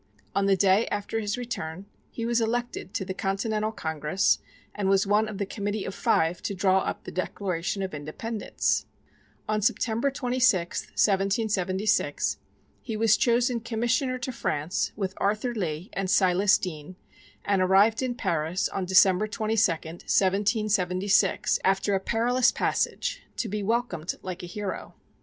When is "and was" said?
4.73-5.05